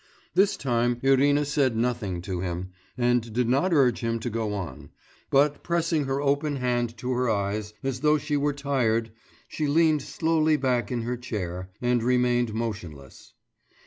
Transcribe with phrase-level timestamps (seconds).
[0.33, 4.89] This time Irina said nothing to him, and did not urge him to go on,
[5.29, 9.11] but pressing her open hand to her eyes, as though she were tired,
[9.47, 13.33] she leaned slowly back in her chair, and remained motionless.